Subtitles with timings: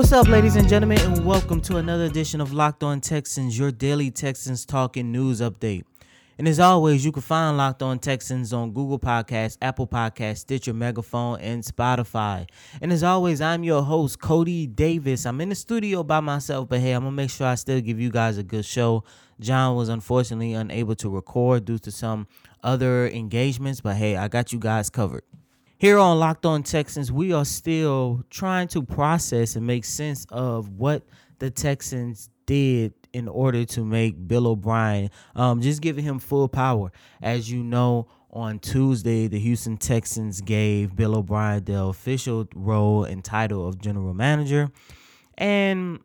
[0.00, 3.70] What's up, ladies and gentlemen, and welcome to another edition of Locked On Texans, your
[3.70, 5.84] daily Texans talking news update.
[6.38, 10.72] And as always, you can find Locked On Texans on Google Podcasts, Apple Podcasts, Stitcher,
[10.72, 12.48] Megaphone, and Spotify.
[12.80, 15.26] And as always, I'm your host, Cody Davis.
[15.26, 18.00] I'm in the studio by myself, but hey, I'm gonna make sure I still give
[18.00, 19.04] you guys a good show.
[19.38, 22.26] John was unfortunately unable to record due to some
[22.64, 25.24] other engagements, but hey, I got you guys covered.
[25.80, 30.68] Here on Locked On Texans, we are still trying to process and make sense of
[30.68, 31.06] what
[31.38, 36.92] the Texans did in order to make Bill O'Brien um, just giving him full power.
[37.22, 43.24] As you know, on Tuesday, the Houston Texans gave Bill O'Brien the official role and
[43.24, 44.70] title of general manager.
[45.38, 46.00] And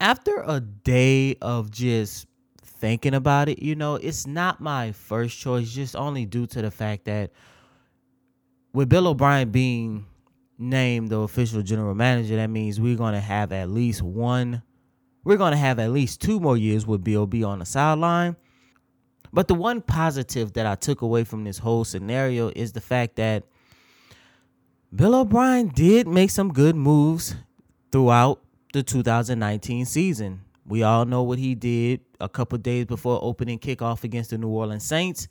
[0.00, 2.28] after a day of just
[2.64, 6.70] thinking about it, you know, it's not my first choice, just only due to the
[6.70, 7.32] fact that
[8.78, 10.06] with Bill O'Brien being
[10.56, 14.62] named the official general manager, that means we're going to have at least one,
[15.24, 18.36] we're going to have at least two more years with Bill B on the sideline.
[19.32, 23.16] But the one positive that I took away from this whole scenario is the fact
[23.16, 23.42] that
[24.94, 27.34] Bill O'Brien did make some good moves
[27.90, 28.40] throughout
[28.72, 30.42] the 2019 season.
[30.64, 34.50] We all know what he did a couple days before opening kickoff against the New
[34.50, 35.26] Orleans Saints.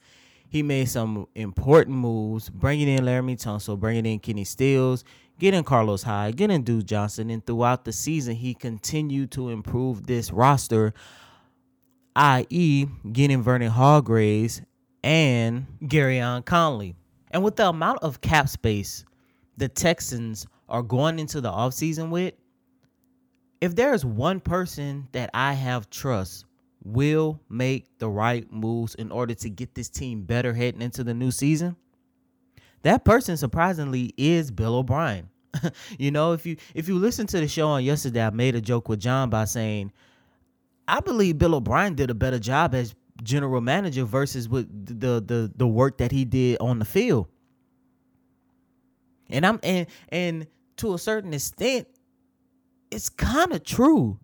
[0.49, 5.03] He made some important moves, bringing in Laremy Tunsil, bringing in Kenny Stills,
[5.39, 10.31] getting Carlos Hyde, getting Duke Johnson, and throughout the season, he continued to improve this
[10.31, 10.93] roster,
[12.15, 14.61] i.e., getting Vernon Hargreaves
[15.03, 16.95] and Gareon Conley.
[17.31, 19.03] And with the amount of cap space
[19.57, 22.35] the Texans are going into the offseason with,
[23.59, 26.45] if there is one person that I have trust
[26.87, 31.13] will make the right moves in order to get this team better heading into the
[31.13, 31.75] new season,
[32.83, 35.29] that person surprisingly is Bill O'Brien.
[35.97, 38.61] you know, if you if you listen to the show on yesterday, I made a
[38.61, 39.91] joke with John by saying
[40.87, 45.51] I believe Bill O'Brien did a better job as general manager versus with the the
[45.55, 47.27] the work that he did on the field.
[49.29, 51.87] And I'm and and to a certain extent,
[52.91, 54.19] it's kind of true.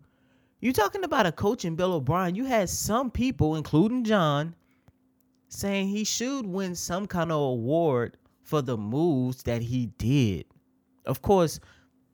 [0.64, 2.36] You're talking about a coach in Bill O'Brien.
[2.36, 4.56] You had some people, including John,
[5.50, 10.46] saying he should win some kind of award for the moves that he did.
[11.06, 11.60] Of course,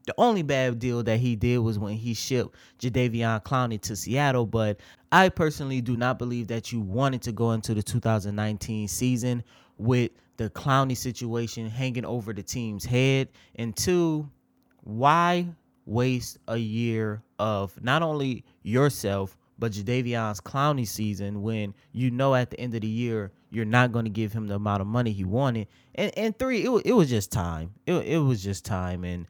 [0.07, 4.47] the only bad deal that he did was when he shipped Jadeveon Clowney to Seattle.
[4.47, 4.79] But
[5.11, 9.43] I personally do not believe that you wanted to go into the 2019 season
[9.77, 13.27] with the Clowney situation hanging over the team's head.
[13.57, 14.27] And two,
[14.81, 15.49] why
[15.89, 22.51] waste a year of not only yourself but Jadeveon's Clowney season when you know at
[22.51, 25.11] the end of the year you're not going to give him the amount of money
[25.11, 25.67] he wanted.
[25.95, 27.73] And and three, it, it was just time.
[27.85, 29.03] It, it was just time.
[29.03, 29.27] And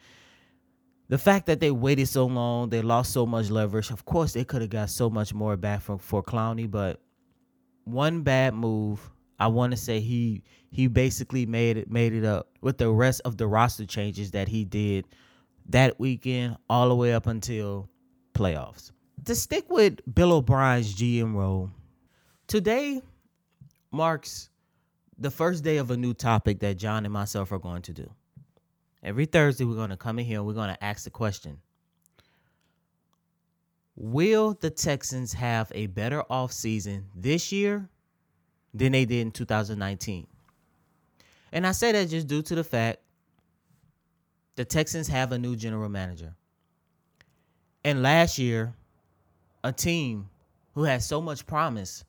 [1.07, 3.89] the fact that they waited so long, they lost so much leverage.
[3.89, 7.01] Of course, they could have got so much more back from for Clowney, but
[7.85, 9.09] one bad move.
[9.39, 13.21] I want to say he he basically made it made it up with the rest
[13.23, 15.05] of the roster changes that he did
[15.69, 17.89] that weekend all the way up until
[18.33, 18.91] playoffs.
[19.25, 21.69] To stick with Bill O'Brien's GM role,
[22.47, 23.01] today
[23.91, 24.49] marks
[25.17, 28.09] the first day of a new topic that John and myself are going to do.
[29.03, 31.59] Every Thursday, we're going to come in here and we're going to ask the question
[33.95, 37.89] Will the Texans have a better offseason this year
[38.73, 40.25] than they did in 2019?
[41.51, 42.99] And I say that just due to the fact
[44.59, 46.35] the Texans have a new general manager.
[47.85, 48.73] And last year,
[49.63, 50.29] a team
[50.75, 52.03] who had so much promise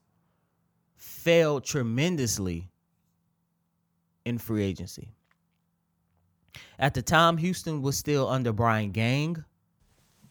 [0.97, 2.69] failed tremendously
[4.25, 5.13] in free agency.
[6.81, 9.45] At the time, Houston was still under Brian Gaine.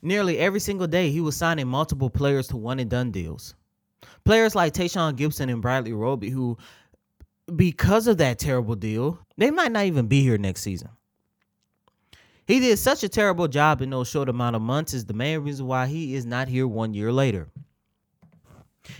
[0.01, 3.55] Nearly every single day, he was signing multiple players to one and done deals.
[4.25, 6.57] Players like Tashaun Gipson and Bradley Roby, who,
[7.55, 10.89] because of that terrible deal, they might not even be here next season.
[12.49, 15.41] He did such a terrible job in those short amount of months is the main
[15.41, 17.47] reason why he is not here one year later.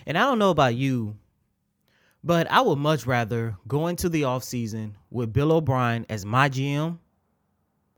[0.05, 1.17] And I don't know about you,
[2.23, 6.99] but I would much rather go into the offseason with Bill O'Brien as my GM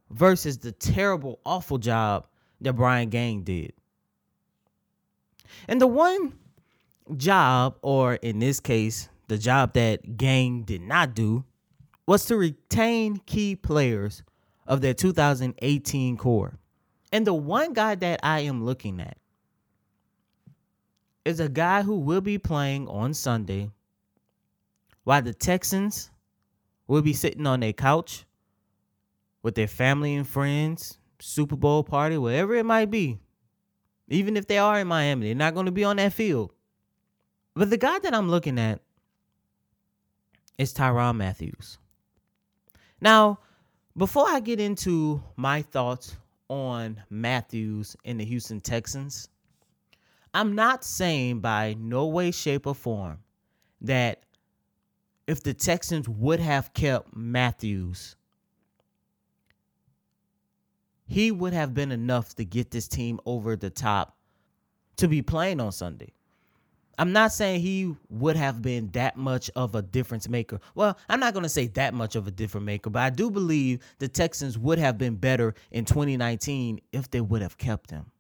[0.10, 2.28] versus the terrible, awful job
[2.62, 3.74] that Brian Gaine did.
[5.68, 6.32] And the one
[7.18, 11.44] job, or in this case, the job that Gaine did not do,
[12.08, 14.24] was to retain key players
[14.72, 16.58] of their 2018 core.
[17.12, 19.18] And the one guy that I am looking at
[21.26, 23.70] is a guy who will be playing on Sunday
[25.04, 26.10] while the Texans
[26.88, 28.26] will be sitting on their couch
[29.44, 33.20] with their family and friends, Super Bowl party, whatever it might be.
[34.08, 36.54] Even if they are in Miami, they're not going to be on that field.
[37.56, 38.80] But the guy that I'm looking at
[40.58, 41.78] is Tyrann Matthews.
[43.02, 43.40] Now,
[43.98, 46.18] before I get into my thoughts
[46.50, 49.30] on Matthews and the Houston Texans,
[50.34, 53.20] I'm not saying by no way, shape, or form
[53.82, 54.24] that
[55.28, 58.16] if the Texans would have kept Matthews,
[61.08, 64.18] he would have been enough to get this team over the top
[64.98, 66.14] to be playing on Sunday.
[66.98, 70.60] I'm not saying he would have been that much of a difference maker.
[70.76, 73.32] Well, I'm not going to say that much of a difference maker, but I do
[73.32, 78.12] believe the Texans would have been better in 2019 if they would have kept him.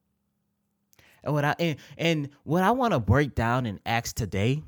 [1.24, 4.64] And what I and, and what I want to break down and ask today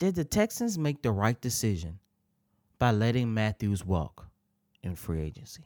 [0.00, 1.98] did the Texans make the right decision
[2.78, 4.26] by letting Matthews walk
[4.82, 5.62] in free agency?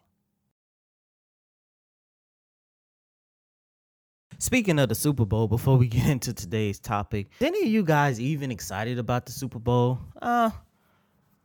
[4.45, 8.21] Speaking of the Super Bowl, before we get into today's topic, any of you guys
[8.21, 9.99] even excited about the Super Bowl?
[10.21, 10.51] Uh,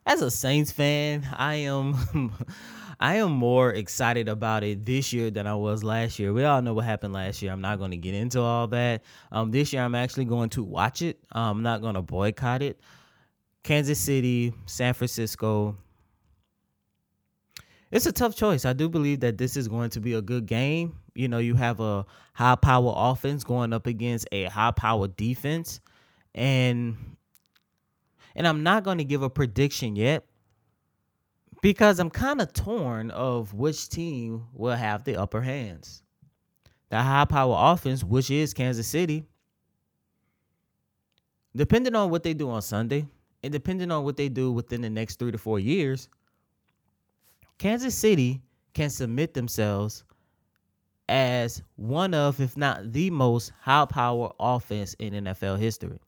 [0.04, 1.96] as a Saints fan, I am
[3.00, 6.34] I am more excited about it this year than I was last year.
[6.34, 7.52] We all know what happened last year.
[7.52, 9.02] I'm not going to get into all that.
[9.32, 11.20] Um, this year I'm actually going to watch it.
[11.32, 12.80] Um, I'm not going to boycott it.
[13.62, 15.74] Kansas City, San Francisco.
[17.90, 18.66] It's a tough choice.
[18.66, 20.96] I do believe that this is going to be a good game.
[21.20, 25.80] You know, you have a high power offense going up against a high power defense.
[26.34, 26.96] And
[28.34, 30.24] and I'm not going to give a prediction yet
[31.60, 36.02] because I'm kind of torn of which team will have the upper hands.
[36.88, 39.26] The high power offense, which is Kansas City,
[41.54, 43.06] depending on what they do on Sunday
[43.42, 46.08] and depending on what they do within the next three to four years,
[47.58, 48.40] Kansas City
[48.72, 50.04] can submit themselves
[51.10, 55.98] as one of, if not the most high power offense in NFL history.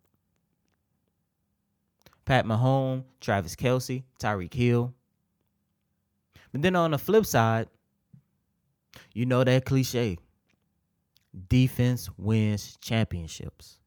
[2.25, 4.95] Pat Mahomes, Travis Kelce, Tyreek Hill,
[6.53, 7.67] but then on the flip side,
[9.13, 10.19] you know that cliche
[11.49, 13.79] defense wins championships.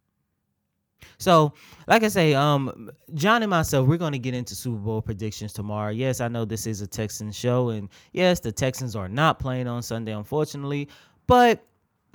[1.18, 1.54] So,
[1.88, 5.54] like I say, um, John and myself, we're going to get into Super Bowl predictions
[5.54, 5.92] tomorrow.
[5.92, 9.68] Yes, I know this is a Texans show, and yes, the Texans are not playing
[9.68, 10.90] on Sunday, unfortunately.
[11.28, 11.66] But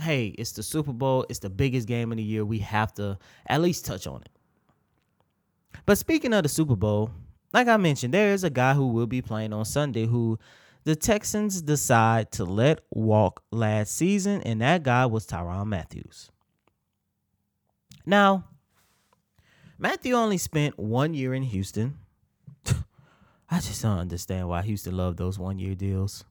[0.00, 1.24] hey, it's the Super Bowl.
[1.28, 2.44] It's the biggest game of the year.
[2.44, 4.30] We have to at least touch on it.
[5.86, 7.10] But speaking of the Super Bowl,
[7.52, 10.38] like I mentioned, there is a guy who will be playing on Sunday who
[10.84, 16.30] the Texans decide to let walk last season, and that guy was Tyrann Matthews.
[18.06, 18.44] Now,
[19.82, 21.96] Matthew only spent one year in Houston.
[23.50, 26.22] I just don't understand why Houston loved those one year deals.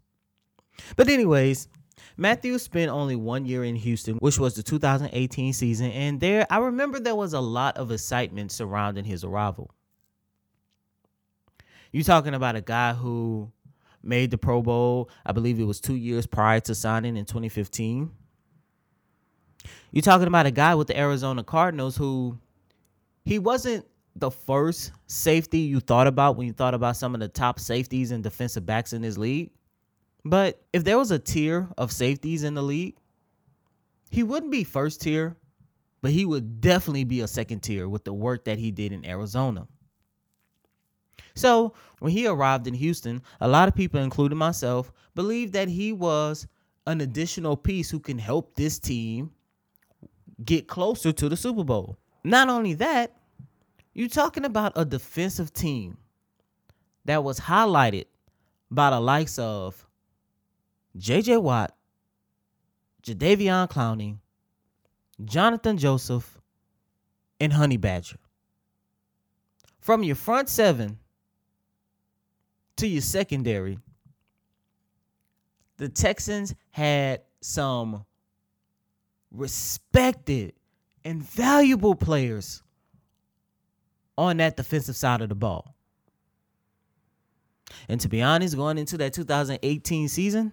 [0.96, 1.68] But, anyways,
[2.16, 6.60] Matthew spent only one year in Houston, which was the 2018 season, and there I
[6.60, 9.72] remember there was a lot of excitement surrounding his arrival.
[11.92, 13.52] You're talking about a guy who
[14.04, 18.12] made the Pro Bowl, I believe it was two years prior to signing in 2015.
[19.92, 22.38] You're talking about a guy with the Arizona Cardinals who
[23.26, 23.86] he wasn't
[24.16, 28.12] the first safety you thought about when you thought about some of the top safeties
[28.12, 29.52] and defensive backs in this league.
[30.26, 32.96] But if there was a tier of safeties in the league,
[34.10, 35.38] he wouldn't be first tier,
[36.02, 39.06] but he would definitely be a second tier with the work that he did in
[39.06, 39.68] Arizona.
[41.36, 45.94] So when he arrived in Houston, a lot of people, including myself, believed that he
[45.94, 46.48] was
[46.88, 49.32] an additional piece who can help this team
[50.44, 51.99] get closer to the Super Bowl.
[52.24, 53.16] Not only that,
[53.94, 55.98] you're talking about a defensive team
[57.06, 58.06] that was highlighted
[58.70, 59.88] by the likes of
[60.98, 61.76] JJ Watt,
[63.04, 64.18] Jadeveon Clowney,
[65.24, 66.40] Jonathan Joseph,
[67.40, 68.18] and Honey Badger.
[69.80, 71.00] From your front seven,
[72.76, 73.80] to your secondary,
[75.78, 78.06] the Texans had some
[79.32, 80.54] respected
[81.04, 82.62] and valuable players
[84.18, 85.76] on that defensive side of the ball.
[87.88, 90.52] And to be honest, going into that 2018 season,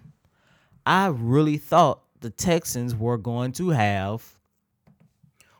[0.85, 4.23] I really thought the Texans were going to have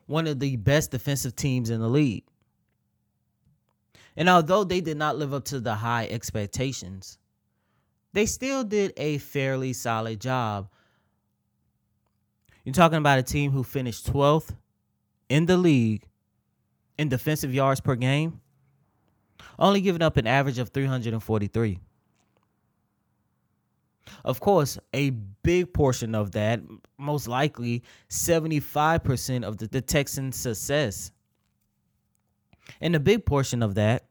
[0.06, 2.24] one of the best defensive teams in the league.
[4.15, 7.17] And although they did not live up to the high expectations,
[8.13, 10.70] they still did a fairly solid job.
[12.63, 14.56] You're talking about a team who finished 12th
[15.30, 16.04] in the league
[16.98, 18.42] in defensive yards per game,
[19.60, 21.80] only giving up an average of 343.
[24.24, 26.62] Of course, a big portion of that,
[26.98, 31.12] most likely 75% of the, the Texans' success.
[32.82, 34.06] And a big portion of that,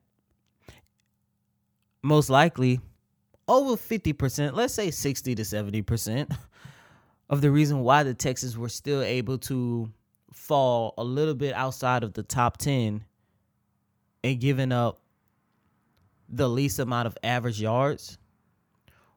[2.02, 2.80] most likely
[3.48, 6.36] over 50%, let's say 60 to 70%
[7.30, 9.90] of the reason why the Texans were still able to
[10.36, 13.02] fall a little bit outside of the top 10
[14.22, 15.00] and giving up
[16.28, 18.18] the least amount of average yards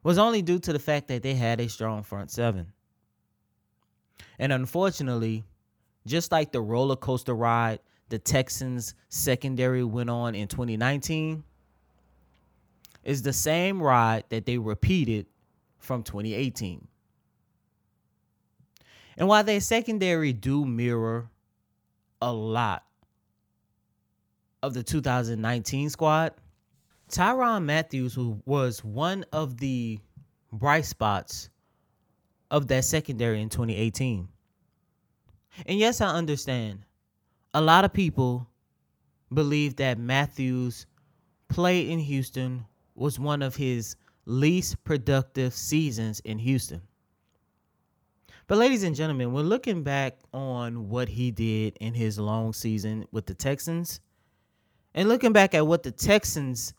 [0.02, 2.72] was only due to the fact that they had a strong front seven.
[4.38, 5.44] And unfortunately,
[6.06, 11.44] just like the roller coaster ride the Texans secondary went on in 2019,
[13.04, 15.26] is the same ride that they repeated
[15.78, 16.88] from 2018.
[19.20, 21.30] And while their secondary do mirror
[22.22, 22.84] a lot
[24.62, 26.32] of the 2019 squad,
[27.10, 30.00] Tyrann Matthews, was one of the
[30.50, 31.50] bright spots
[32.50, 34.26] of that secondary in 2018.
[35.66, 36.86] And yes, I understand.
[37.52, 38.48] A lot of people
[39.34, 40.86] believe that Matthews
[41.48, 46.80] played in Houston was one of his least productive seasons in Houston.
[48.50, 53.06] But, ladies and gentlemen, when looking back on what he did in his long season
[53.12, 54.00] with the Texans,
[54.92, 56.74] and looking back at what the Texans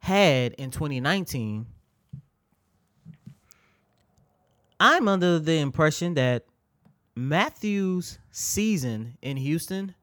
[0.00, 1.66] had in 2019,
[4.80, 6.46] I'm under the impression that
[7.14, 9.94] Matthews' season in Houston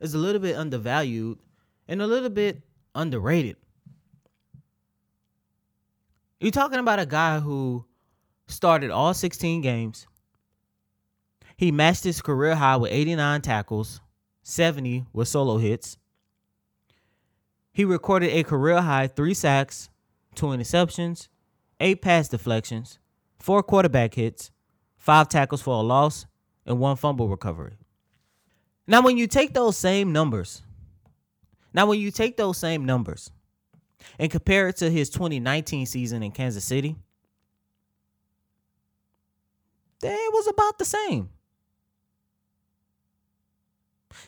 [0.00, 1.40] is a little bit undervalued
[1.88, 2.62] and a little bit
[2.94, 3.56] underrated.
[6.38, 7.84] You're talking about a guy who
[8.46, 10.06] started all 16 games.
[11.60, 14.00] He matched his career high with 89 tackles,
[14.44, 15.98] 70 with solo hits.
[17.70, 19.90] He recorded a career high three sacks,
[20.34, 21.28] two interceptions,
[21.78, 22.98] eight pass deflections,
[23.38, 24.50] four quarterback hits,
[24.96, 26.24] five tackles for a loss,
[26.64, 27.74] and one fumble recovery.
[28.86, 30.62] Now, when you take those same numbers,
[31.74, 33.30] now when you take those same numbers
[34.18, 36.96] and compare it to his 2019 season in Kansas City,
[40.02, 41.28] it was about the same.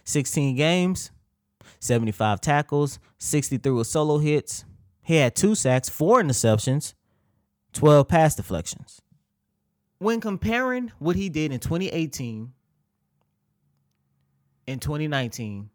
[0.04, 1.10] 16 games,
[1.80, 4.64] 75 tackles, 63 with solo hits.
[5.02, 6.94] He had two sacks, four interceptions,
[7.72, 9.00] 12 pass deflections.
[9.98, 12.52] When comparing what he did in 2018
[14.66, 15.70] and 2019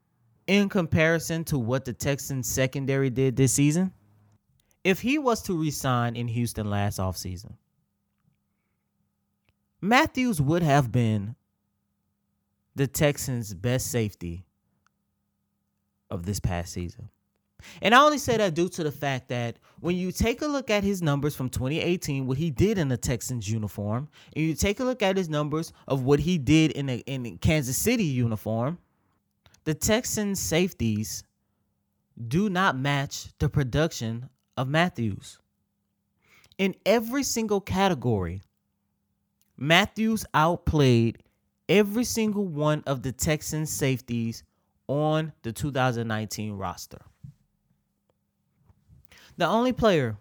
[0.48, 3.94] in comparison to what the Texans secondary did this season,
[4.84, 7.54] if he was to resign in Houston last offseason,
[9.82, 11.36] Matthews would have been
[12.78, 14.46] the Texans' best safety
[16.12, 17.10] of this past season.
[17.82, 20.70] And I only say that due to the fact that when you take a look
[20.70, 24.80] at his numbers from 2018, what he did in the Texans uniform, and you take
[24.80, 28.78] a look at his numbers of what he did in the in Kansas City uniform,
[29.64, 31.24] the Texans safeties
[32.28, 35.40] do not match the production of Matthews.
[36.60, 38.44] In every single category,
[39.58, 41.24] Matthews outplayed
[41.70, 44.44] every single one of the Texans safeties
[44.88, 47.02] on the 2019 roster.
[49.38, 50.18] The only player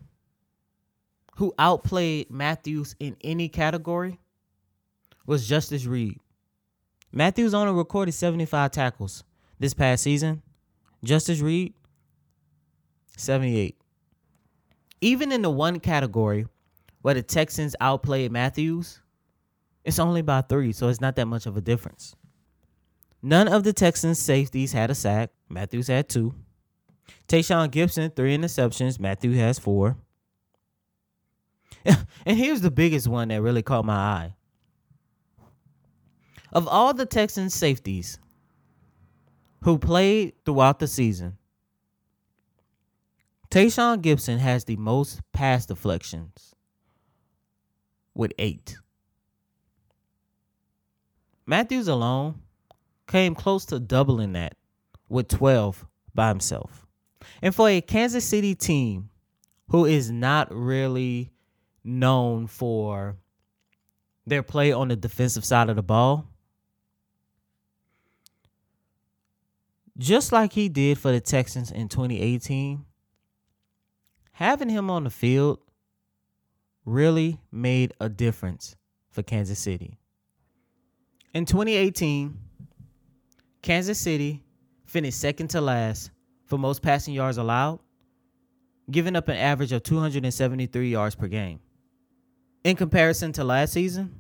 [1.37, 4.19] who outplayed Matthews in any category
[5.27, 6.19] was Justin Reid.
[7.13, 9.25] Matthews only recorded 75 tackles
[9.59, 10.43] this past season.
[11.05, 11.75] Justin Reid,
[13.17, 13.77] 78.
[15.01, 16.47] Even in the one category
[17.03, 19.01] where the Texans outplayed Matthews,
[19.87, 22.17] it's only by three, so it's not that much of a difference.
[23.23, 25.31] None of the Texans' safeties had a sack.
[25.49, 26.35] Matthews had two.
[27.29, 28.99] Tashaun Gipson, three interceptions.
[28.99, 29.97] Matthew has four.
[31.85, 34.35] and here's the biggest one that really caught my eye.
[36.53, 38.19] Of all the Texans safeties
[39.63, 41.39] who played throughout the season,
[43.53, 46.57] Tashaun Gipson has the most pass deflections
[48.17, 48.79] with eight.
[51.47, 52.41] Matthews alone
[53.07, 54.57] came close to doubling that
[55.09, 56.85] with 12 by himself.
[57.41, 59.11] And for a Kansas City team
[59.69, 61.31] who is not really
[61.85, 63.17] known for
[64.27, 66.27] their play on the defensive side of the ball.
[69.97, 72.85] Just like he did for the Texans in 2018,
[74.33, 75.61] having him on the field
[76.85, 78.77] really made a difference
[79.11, 79.99] for Kansas City.
[81.37, 82.35] In 2018,
[83.61, 84.43] Kansas City
[84.87, 86.11] finished second to last
[86.47, 87.79] for most passing yards allowed,
[88.91, 91.61] giving up an average of 273 yards per game.
[92.65, 94.15] In comparison to last season,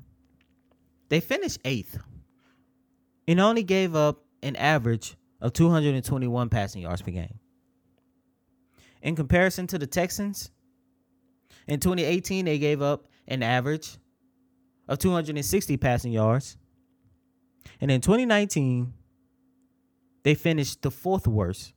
[1.09, 1.97] they finished eighth
[3.27, 7.39] and only gave up an average of 221 passing yards per game.
[9.01, 10.51] In comparison to the Texans,
[11.67, 13.97] in 2018, they gave up an average
[14.87, 16.59] of 260 passing yards.
[17.81, 18.93] And in 2019,
[20.23, 21.73] they finished the fourth worst,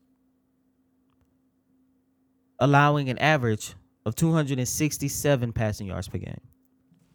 [2.59, 6.41] allowing an average of 267 passing yards per game.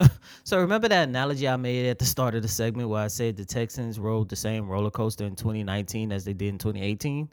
[0.45, 3.37] so remember that analogy I made at the start of the segment where I said
[3.37, 7.29] the Texans rode the same roller coaster in 2019 as they did in 2018?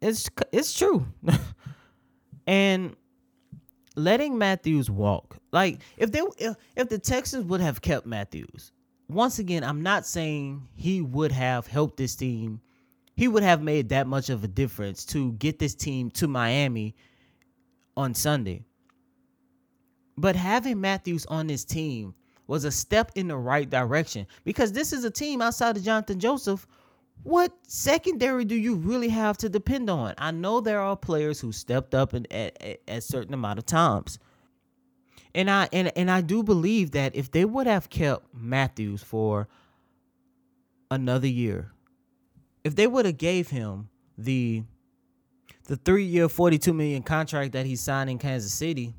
[0.00, 1.06] It's it's true.
[2.46, 2.96] and
[3.96, 5.36] letting Matthews walk.
[5.52, 8.72] Like if they if, if the Texans would have kept Matthews,
[9.12, 12.60] once again, I'm not saying he would have helped this team.
[13.14, 16.94] He would have made that much of a difference to get this team to Miami
[17.96, 18.64] on Sunday.
[20.16, 22.14] But having Matthews on this team
[22.46, 26.18] was a step in the right direction because this is a team outside of Jonathan
[26.18, 26.66] Joseph
[27.22, 30.14] what secondary do you really have to depend on?
[30.16, 34.18] I know there are players who stepped up at, at, at certain amount of times.
[35.34, 39.48] And I and, and I do believe that if they would have kept Matthews for
[40.90, 41.72] another year,
[42.64, 44.64] if they would have gave him the
[45.64, 48.94] the three year, forty two million contract that he signed in Kansas City,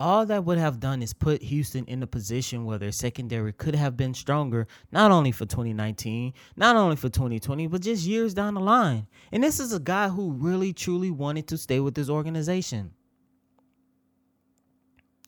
[0.00, 3.74] all that would have done is put Houston in a position where their secondary could
[3.74, 8.54] have been stronger, not only for 2019, not only for 2020, but just years down
[8.54, 9.06] the line.
[9.30, 12.92] And this is a guy who really truly wanted to stay with his organization.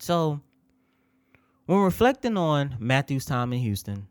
[0.02, 0.40] So,
[1.66, 4.08] when reflecting on Matthew's time in Houston,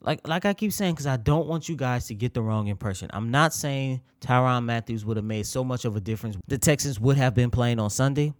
[0.00, 2.66] like like I keep saying, because I don't want you guys to get the wrong
[2.66, 3.08] impression.
[3.12, 6.36] I'm not saying Tyrann Matthews would have made so much of a difference.
[6.46, 8.34] The Texans would have been playing on Sunday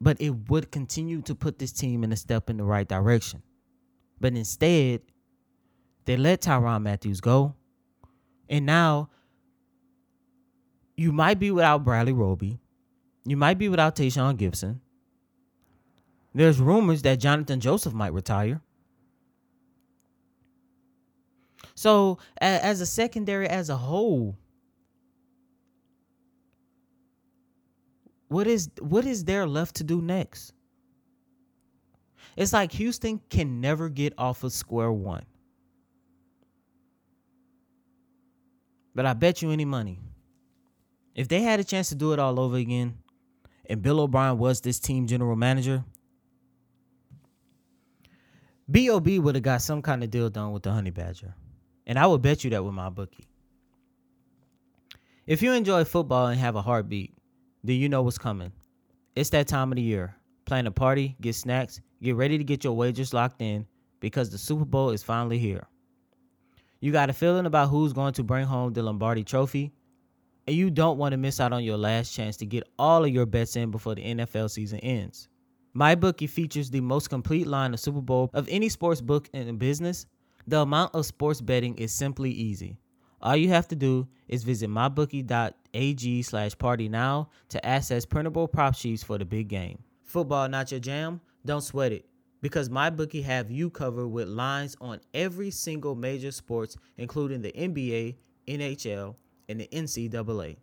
[0.00, 3.42] but it would continue to put this team in a step in the right direction.
[4.18, 5.02] But instead,
[6.06, 7.54] they let Tyrann Matthews go.
[8.48, 9.10] And now
[10.96, 12.58] you might be without Bradley Roby.
[13.24, 14.80] You might be without Tashaun Gipson.
[16.34, 18.60] There's rumors that Jonathan Joseph might retire.
[21.74, 24.36] So, as a secondary as a whole,
[28.28, 30.52] what is what is there left to do next?
[32.36, 35.24] It's like Houston can never get off of square one.
[38.94, 39.98] But I bet you any money.
[41.14, 42.98] If they had a chance to do it all over again,
[43.68, 45.84] and Bill O'Brien was this team general manager,
[48.70, 51.34] BOB would have got some kind of deal done with the Honey Badger.
[51.88, 53.26] And I would bet you that with my bookie.
[55.26, 57.12] If you enjoy football and have a heartbeat,
[57.64, 58.52] then you know what's coming.
[59.16, 60.14] It's that time of the year.
[60.44, 63.66] Plan a party, get snacks, get ready to get your wagers locked in
[63.98, 65.66] because the Super Bowl is finally here.
[66.78, 69.72] You got a feeling about who's going to bring home the Lombardi trophy,
[70.46, 73.10] and you don't want to miss out on your last chance to get all of
[73.10, 75.28] your bets in before the NFL season ends.
[75.76, 80.06] MyBookie features the most complete line of Super Bowl of any sports book in business.
[80.46, 82.78] The amount of sports betting is simply easy.
[83.22, 88.74] All you have to do is visit mybookie.ag slash party now to access printable prop
[88.74, 89.78] sheets for the big game.
[90.04, 91.20] Football not your jam?
[91.44, 92.06] Don't sweat it
[92.42, 98.16] because MyBookie have you covered with lines on every single major sports, including the NBA,
[98.48, 99.14] NHL,
[99.48, 100.56] and the NCAA.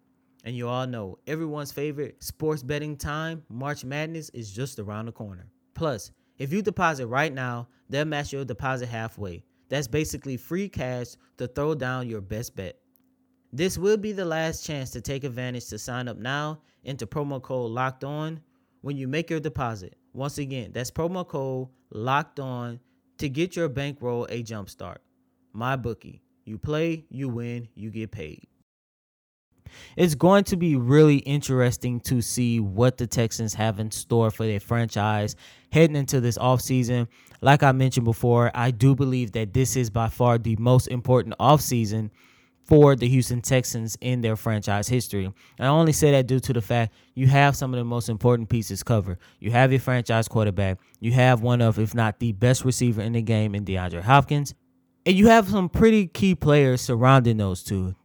[0.47, 5.11] And you all know everyone's favorite sports betting time, March Madness, is just around the
[5.11, 5.45] corner.
[5.73, 9.43] Plus, if you deposit right now, they'll match your deposit halfway.
[9.67, 12.77] That's basically free cash to throw down your best bet.
[13.51, 17.41] This will be the last chance to take advantage to sign up now into promo
[17.41, 18.39] code locked on
[18.79, 19.97] when you make your deposit.
[20.13, 22.79] Once again, that's promo code locked on
[23.17, 25.01] to get your bankroll a jump start.
[25.51, 26.21] My bookie.
[26.45, 28.47] You play, you win, you get paid.
[29.95, 34.45] It's going to be really interesting to see what the Texans have in store for
[34.45, 35.35] their franchise
[35.71, 37.07] heading into this offseason.
[37.41, 41.35] Like I mentioned before, I do believe that this is by far the most important
[41.39, 42.09] offseason
[42.67, 45.25] for the Houston Texans in their franchise history.
[45.25, 48.09] And I only say that due to the fact you have some of the most
[48.09, 49.19] important pieces covered.
[49.39, 50.79] You have your franchise quarterback.
[50.99, 54.53] You have one of, if not the best receiver in the game in DeAndre Hopkins.
[55.05, 57.95] And you have some pretty key players surrounding those two.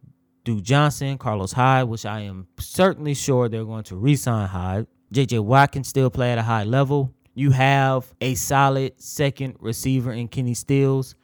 [0.43, 4.87] Duke Johnson, Carlos Hyde, which I am certainly sure they're going to re-sign Hyde.
[5.13, 7.13] JJ Watt can still play at a high level.
[7.33, 11.15] You have a solid second receiver in Kenny Stills.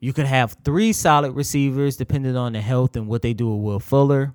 [0.00, 3.64] You could have three solid receivers depending on the health and what they do with
[3.64, 4.34] Will Fuller.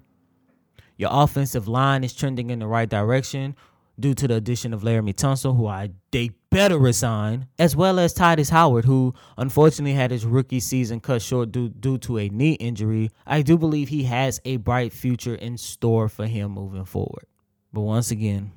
[0.98, 3.56] Your offensive line is trending in the right direction
[4.00, 8.14] due to the addition of Laremy Tunsil, who I they better resign, as well as
[8.14, 12.54] Tytus Howard, who unfortunately had his rookie season cut short due, due to a knee
[12.54, 13.10] injury.
[13.26, 17.26] I do believe he has a bright future in store for him moving forward.
[17.72, 18.52] But once again,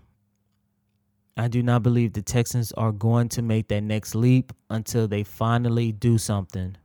[1.37, 5.23] I do not believe the Texans are going to make that next leap until they
[5.23, 6.77] finally do something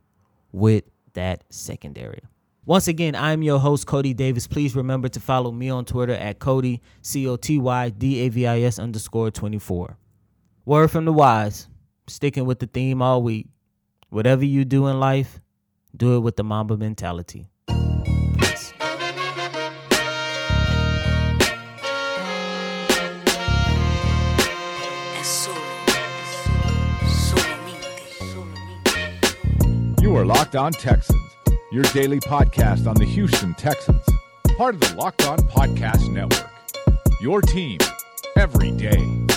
[0.52, 2.22] with that secondary.
[2.64, 4.46] Once again, I'm your host, Cody Davis.
[4.46, 8.28] Please remember to follow me on Twitter at Cody, C O T Y D A
[8.28, 9.96] V I S underscore 24.
[10.70, 11.66] Word from the wise,
[12.06, 13.48] sticking with the theme all week.
[14.08, 15.40] Whatever you do in life,
[15.96, 17.48] do it with the Mamba mentality.
[30.00, 31.20] You are Locked On Texans,
[31.72, 34.04] your daily podcast on the Houston Texans,
[34.56, 36.48] part of the Locked On Podcast Network.
[37.20, 37.78] Your team
[38.36, 39.29] every day.